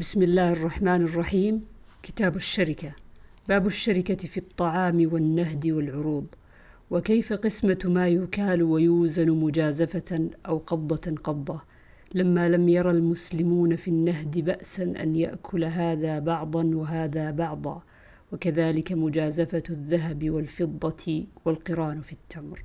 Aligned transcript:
بسم 0.00 0.22
الله 0.22 0.52
الرحمن 0.52 1.02
الرحيم. 1.02 1.64
كتاب 2.02 2.36
الشركة. 2.36 2.92
باب 3.48 3.66
الشركة 3.66 4.14
في 4.14 4.36
الطعام 4.36 5.12
والنهد 5.12 5.66
والعروض. 5.66 6.26
وكيف 6.90 7.32
قسمة 7.32 7.78
ما 7.84 8.08
يكال 8.08 8.62
ويوزن 8.62 9.30
مجازفة 9.30 10.30
أو 10.46 10.58
قبضة 10.58 11.14
قبضة. 11.24 11.62
لما 12.14 12.48
لم 12.48 12.68
يرى 12.68 12.90
المسلمون 12.90 13.76
في 13.76 13.88
النهد 13.88 14.38
بأسا 14.38 14.82
أن 14.82 15.16
يأكل 15.16 15.64
هذا 15.64 16.18
بعضا 16.18 16.64
وهذا 16.64 17.30
بعضا. 17.30 17.82
وكذلك 18.32 18.92
مجازفة 18.92 19.62
الذهب 19.70 20.30
والفضة 20.30 21.26
والقران 21.44 22.00
في 22.00 22.12
التمر. 22.12 22.64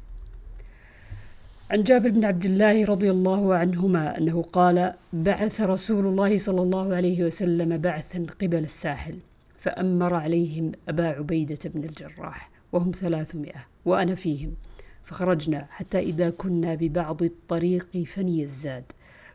عن 1.71 1.83
جابر 1.83 2.09
بن 2.09 2.25
عبد 2.25 2.45
الله 2.45 2.85
رضي 2.85 3.11
الله 3.11 3.55
عنهما 3.55 4.17
أنه 4.17 4.41
قال 4.41 4.93
بعث 5.13 5.61
رسول 5.61 6.05
الله 6.05 6.37
صلى 6.37 6.61
الله 6.61 6.95
عليه 6.95 7.23
وسلم 7.23 7.77
بعثا 7.77 8.25
قبل 8.41 8.63
الساحل 8.63 9.17
فأمر 9.57 10.13
عليهم 10.13 10.71
أبا 10.89 11.07
عبيدة 11.07 11.57
بن 11.65 11.83
الجراح 11.83 12.49
وهم 12.71 12.91
ثلاثمائة 12.91 13.65
وأنا 13.85 14.15
فيهم 14.15 14.53
فخرجنا 15.03 15.67
حتى 15.69 15.99
إذا 15.99 16.29
كنا 16.29 16.75
ببعض 16.75 17.23
الطريق 17.23 18.03
فني 18.05 18.43
الزاد 18.43 18.83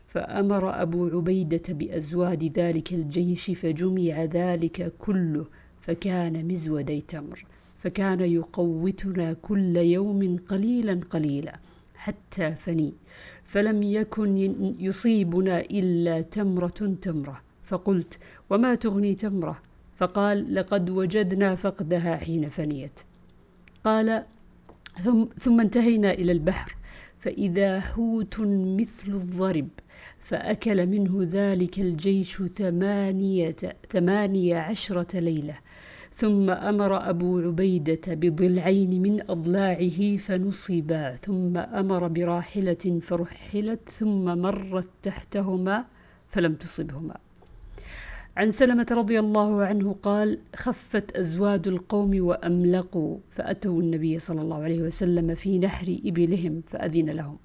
فأمر 0.07 0.81
أبو 0.81 1.07
عبيدة 1.07 1.63
بأزواد 1.69 2.59
ذلك 2.59 2.93
الجيش 2.93 3.51
فجمع 3.51 4.23
ذلك 4.23 4.93
كله 4.99 5.45
فكان 5.81 6.47
مزودي 6.47 7.01
تمر 7.01 7.45
فكان 7.83 8.19
يقوتنا 8.19 9.33
كل 9.33 9.77
يوم 9.77 10.37
قليلا 10.49 10.99
قليلا 11.09 11.59
حتى 12.03 12.55
فني. 12.55 12.93
فلم 13.43 13.83
يكن 13.83 14.37
يصيبنا 14.79 15.59
إلا 15.59 16.21
تمرة 16.21 16.79
تمرة. 17.01 17.41
فقلت 17.63 18.19
وما 18.49 18.75
تغني 18.75 19.15
تمرة؟ 19.15 19.61
فقال 19.95 20.55
لقد 20.55 20.89
وجدنا 20.89 21.55
فقدها 21.55 22.17
حين 22.17 22.47
فنيت. 22.47 22.99
قال 23.83 24.25
ثم, 25.03 25.25
ثم 25.37 25.59
انتهينا 25.59 26.11
إلى 26.11 26.31
البحر. 26.31 26.75
فإذا 27.19 27.79
حوت 27.79 28.35
مثل 28.79 29.11
الضرب 29.11 29.67
فأكل 30.19 30.87
منه 30.87 31.19
ذلك 31.21 31.79
الجيش 31.79 32.41
ثمانية, 32.41 33.55
ثمانية 33.91 34.57
عشرة 34.57 35.19
ليلة. 35.19 35.57
ثم 36.15 36.49
أمر 36.49 37.09
أبو 37.09 37.39
عبيدة 37.39 38.01
بضلعين 38.07 39.01
من 39.01 39.21
أضلاعه 39.29 40.17
فنصبا 40.17 41.15
ثم 41.15 41.57
أمر 41.57 42.07
براحلة 42.07 42.99
فرحلت 43.01 43.89
ثم 43.89 44.37
مرت 44.37 44.87
تحتهما 45.03 45.85
فلم 46.29 46.53
تصبهما. 46.53 47.17
عن 48.37 48.51
سلمة 48.51 48.87
رضي 48.91 49.19
الله 49.19 49.63
عنه 49.63 49.95
قال 50.03 50.39
خفت 50.55 51.17
أزواد 51.17 51.67
القوم 51.67 52.21
وأملقوا 52.21 53.17
فأتوا 53.31 53.81
النبي 53.81 54.19
صلى 54.19 54.41
الله 54.41 54.63
عليه 54.63 54.81
وسلم 54.81 55.35
في 55.35 55.59
نحر 55.59 55.97
إبلهم 56.05 56.61
فأذن 56.67 57.09
لهم. 57.09 57.37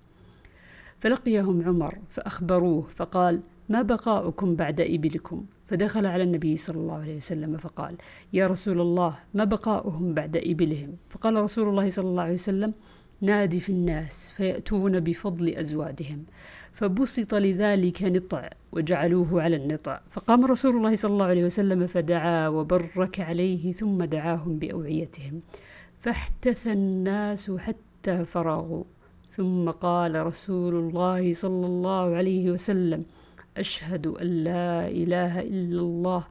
فلقيهم 1.00 1.62
عمر 1.62 1.98
فأخبروه 2.10 2.86
فقال 2.96 3.40
ما 3.68 3.82
بقاؤكم 3.82 4.56
بعد 4.56 4.80
إبلكم؟ 4.80 5.44
فدخل 5.68 6.06
على 6.06 6.22
النبي 6.22 6.56
صلى 6.56 6.76
الله 6.76 6.94
عليه 6.94 7.16
وسلم 7.16 7.56
فقال 7.56 7.96
يا 8.32 8.46
رسول 8.46 8.80
الله 8.80 9.18
ما 9.34 9.44
بقاؤهم 9.44 10.14
بعد 10.14 10.36
إبلهم؟ 10.36 10.96
فقال 11.10 11.36
رسول 11.36 11.68
الله 11.68 11.90
صلى 11.90 12.08
الله 12.08 12.22
عليه 12.22 12.34
وسلم 12.34 12.72
نادي 13.20 13.60
في 13.60 13.72
الناس 13.72 14.32
فيأتون 14.36 15.00
بفضل 15.00 15.48
أزوادهم 15.48 16.24
فبسط 16.72 17.34
لذلك 17.34 18.02
نطع 18.02 18.50
وجعلوه 18.72 19.42
على 19.42 19.56
النطع. 19.56 20.00
فقام 20.10 20.44
رسول 20.44 20.76
الله 20.76 20.96
صلى 20.96 21.12
الله 21.12 21.26
عليه 21.26 21.44
وسلم 21.44 21.86
فدعا 21.86 22.48
وبرك 22.48 23.20
عليه 23.20 23.72
ثم 23.72 24.04
دعاهم 24.04 24.58
بأوعيتهم. 24.58 25.40
فاحتث 26.00 26.66
الناس 26.66 27.50
حتى 27.50 28.24
فرغوا 28.24 28.84
ثم 29.30 29.70
قال 29.70 30.26
رسول 30.26 30.74
الله 30.74 31.34
صلى 31.34 31.66
الله 31.66 32.16
عليه 32.16 32.50
وسلم 32.50 33.04
أشهد 33.60 34.06
أن 34.06 34.26
لا 34.44 34.88
إله 34.88 35.40
إلا 35.40 35.80
الله 35.80 36.22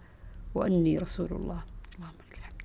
وأني 0.56 0.98
رسول 0.98 1.28
الله. 1.32 1.64
اللهم 1.96 2.18
لك 2.30 2.38
الحمد. 2.38 2.62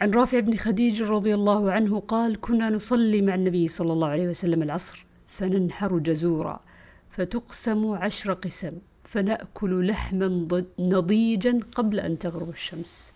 عن 0.00 0.10
رافع 0.10 0.40
بن 0.40 0.56
خديج 0.56 1.02
رضي 1.02 1.34
الله 1.34 1.72
عنه 1.72 2.00
قال 2.00 2.40
كنا 2.40 2.70
نصلي 2.70 3.22
مع 3.22 3.34
النبي 3.34 3.68
صلى 3.68 3.92
الله 3.92 4.08
عليه 4.08 4.28
وسلم 4.28 4.62
العصر 4.62 5.06
فننحر 5.28 5.98
جزورا 5.98 6.60
فتقسم 7.10 7.92
عشر 7.92 8.32
قسم 8.32 8.72
فنأكل 9.04 9.86
لحما 9.86 10.28
نضيجا 10.78 11.60
قبل 11.74 12.00
أن 12.00 12.18
تغرب 12.18 12.50
الشمس. 12.50 13.12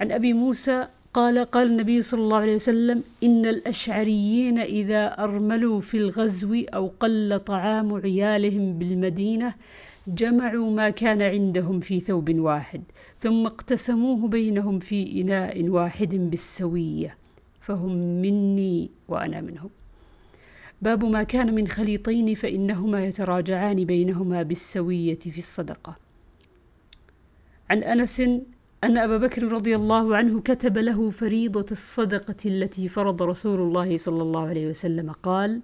عن 0.00 0.12
أبي 0.12 0.32
موسى 0.32 0.88
قال 1.14 1.38
قال 1.38 1.66
النبي 1.66 2.02
صلى 2.02 2.20
الله 2.20 2.36
عليه 2.36 2.54
وسلم 2.54 3.02
إن 3.22 3.46
الأشعريين 3.46 4.58
إذا 4.58 5.24
أرملوا 5.24 5.80
في 5.80 5.96
الغزو 5.96 6.64
أو 6.74 6.90
قل 7.00 7.40
طعام 7.46 7.94
عيالهم 7.94 8.78
بالمدينة 8.78 9.54
جمعوا 10.06 10.70
ما 10.70 10.90
كان 10.90 11.22
عندهم 11.22 11.80
في 11.80 12.00
ثوب 12.00 12.34
واحد 12.34 12.82
ثم 13.20 13.46
اقتسموه 13.46 14.28
بينهم 14.28 14.78
في 14.78 15.20
إناء 15.20 15.68
واحد 15.68 16.14
بالسوية 16.14 17.16
فهم 17.60 18.22
مني 18.22 18.90
وأنا 19.08 19.40
منهم. 19.40 19.70
باب 20.82 21.04
ما 21.04 21.22
كان 21.22 21.54
من 21.54 21.68
خليطين 21.68 22.34
فإنهما 22.34 23.06
يتراجعان 23.06 23.84
بينهما 23.84 24.42
بالسوية 24.42 25.18
في 25.18 25.38
الصدقة. 25.38 25.96
عن 27.70 27.82
أنس 27.82 28.22
أن 28.84 28.98
أبا 28.98 29.16
بكر 29.16 29.52
رضي 29.52 29.76
الله 29.76 30.16
عنه 30.16 30.40
كتب 30.40 30.78
له 30.78 31.10
فريضة 31.10 31.66
الصدقة 31.72 32.36
التي 32.46 32.88
فرض 32.88 33.22
رسول 33.22 33.60
الله 33.60 33.96
صلى 33.96 34.22
الله 34.22 34.48
عليه 34.48 34.66
وسلم 34.66 35.12
قال: 35.12 35.60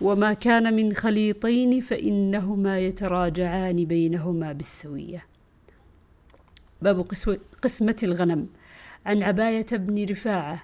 وما 0.00 0.32
كان 0.32 0.76
من 0.76 0.92
خليطين 0.92 1.80
فإنهما 1.80 2.80
يتراجعان 2.80 3.84
بينهما 3.84 4.52
بالسوية. 4.52 5.26
باب 6.82 7.06
قسمة 7.62 7.96
الغنم 8.02 8.46
عن 9.06 9.22
عباية 9.22 9.66
بن 9.72 10.04
رفاعة 10.04 10.62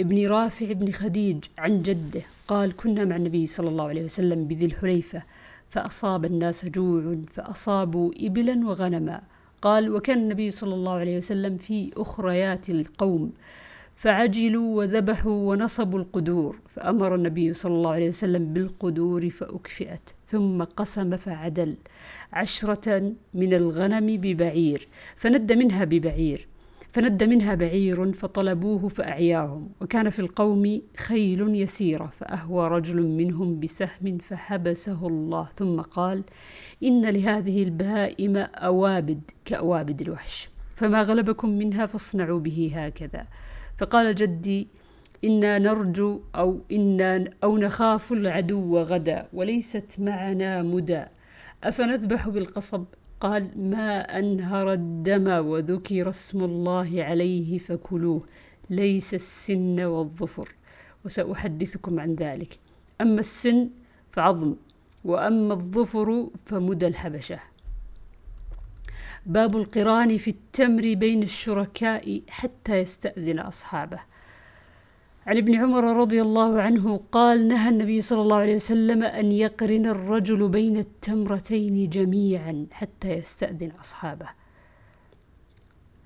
ابن 0.00 0.26
رافع 0.26 0.72
بن 0.72 0.92
خديج 0.92 1.44
عن 1.58 1.82
جده 1.82 2.22
قال 2.48 2.76
كنا 2.76 3.04
مع 3.04 3.16
النبي 3.16 3.46
صلى 3.46 3.68
الله 3.68 3.88
عليه 3.88 4.04
وسلم 4.04 4.44
بذي 4.44 4.66
الحليفة 4.66 5.22
فأصاب 5.70 6.24
الناس 6.24 6.66
جوع 6.66 7.16
فأصابوا 7.34 8.12
إبلا 8.16 8.66
وغنما 8.68 9.22
قال 9.64 9.90
وكان 9.90 10.18
النبي 10.18 10.50
صلى 10.50 10.74
الله 10.74 10.92
عليه 10.92 11.18
وسلم 11.18 11.56
في 11.56 11.90
أخريات 11.96 12.70
القوم 12.70 13.32
فعجلوا 13.96 14.76
وذبحوا 14.78 15.50
ونصبوا 15.50 15.98
القدور 15.98 16.56
فأمر 16.74 17.14
النبي 17.14 17.52
صلى 17.52 17.72
الله 17.72 17.90
عليه 17.90 18.08
وسلم 18.08 18.52
بالقدور 18.52 19.30
فأكفئت 19.30 20.10
ثم 20.26 20.62
قسم 20.62 21.16
فعدل 21.16 21.74
عشرة 22.32 23.12
من 23.34 23.54
الغنم 23.54 24.06
ببعير 24.16 24.88
فند 25.16 25.52
منها 25.52 25.84
ببعير 25.84 26.46
فند 26.94 27.24
منها 27.24 27.54
بعير 27.54 28.12
فطلبوه 28.12 28.88
فأعياهم 28.88 29.68
وكان 29.80 30.10
في 30.10 30.18
القوم 30.18 30.82
خيل 30.96 31.54
يسيرة 31.54 32.06
فأهوى 32.06 32.68
رجل 32.68 33.02
منهم 33.02 33.60
بسهم 33.60 34.18
فحبسه 34.18 35.06
الله 35.06 35.48
ثم 35.56 35.80
قال 35.80 36.24
إن 36.82 37.04
لهذه 37.04 37.62
البهائم 37.62 38.36
أوابد 38.36 39.20
كأوابد 39.44 40.00
الوحش 40.00 40.48
فما 40.76 41.02
غلبكم 41.02 41.48
منها 41.48 41.86
فاصنعوا 41.86 42.40
به 42.40 42.72
هكذا. 42.74 43.26
فقال 43.78 44.14
جدي 44.14 44.68
إنا 45.24 45.58
نرجو 45.58 46.20
أو 46.34 46.60
إنا 46.72 47.24
أو 47.44 47.58
نخاف 47.58 48.12
العدو 48.12 48.78
غدا 48.78 49.28
وليست 49.32 49.96
معنا 49.98 50.62
مدى 50.62 51.04
أفنذبح 51.64 52.28
بالقصب 52.28 52.84
قال 53.20 53.70
ما 53.70 54.18
أنهر 54.18 54.72
الدم 54.72 55.46
وذكر 55.46 56.08
اسم 56.08 56.44
الله 56.44 57.04
عليه 57.04 57.58
فكلوه 57.58 58.22
ليس 58.70 59.14
السن 59.14 59.80
والظفر. 59.80 60.54
وسأحدثكم 61.04 62.00
عن 62.00 62.14
ذلك. 62.14 62.58
أما 63.00 63.20
السن 63.20 63.70
فعظم 64.12 64.54
وأما 65.04 65.54
الظفر 65.54 66.28
فمدى 66.46 66.86
الحبشة. 66.86 67.40
باب 69.26 69.56
القران 69.56 70.18
في 70.18 70.30
التمر 70.30 70.94
بين 70.94 71.22
الشركاء 71.22 72.22
حتى 72.28 72.78
يستأذن 72.78 73.38
أصحابه. 73.38 74.00
عن 75.26 75.36
ابن 75.36 75.54
عمر 75.54 75.96
رضي 75.96 76.22
الله 76.22 76.62
عنه 76.62 77.00
قال 77.12 77.48
نهى 77.48 77.68
النبي 77.68 78.00
صلى 78.00 78.22
الله 78.22 78.36
عليه 78.36 78.56
وسلم 78.56 79.02
أن 79.02 79.32
يقرن 79.32 79.86
الرجل 79.86 80.48
بين 80.48 80.76
التمرتين 80.76 81.88
جميعا 81.88 82.66
حتى 82.72 83.12
يستأذن 83.12 83.70
أصحابه. 83.70 84.28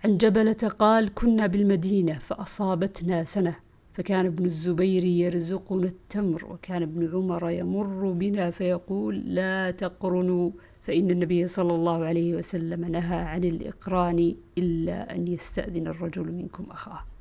عن 0.05 0.17
جبلة 0.17 0.53
قال 0.79 1.15
كنا 1.15 1.47
بالمدينة 1.47 2.19
فأصابتنا 2.19 3.25
سنة 3.25 3.57
فكان 3.95 4.27
ابن 4.27 4.45
الزبير 4.45 5.05
يرزقنا 5.05 5.87
التمر 5.87 6.45
وكان 6.51 6.83
ابن 6.83 7.11
عمر 7.15 7.51
يمر 7.51 8.11
بنا 8.13 8.51
فيقول 8.51 9.35
لا 9.35 9.71
تقرنوا 9.71 10.51
فإن 10.83 11.11
النبي 11.11 11.49
صلى 11.49 11.75
الله 11.75 12.05
عليه 12.05 12.35
وسلم 12.35 12.85
نهى 12.85 13.19
عن 13.19 13.45
الإقران 13.45 14.35
إلا 14.59 15.15
أن 15.15 15.29
يستأذن 15.29 15.87
الرجل 15.87 16.33
منكم 16.33 16.67
أخاه. 16.71 17.18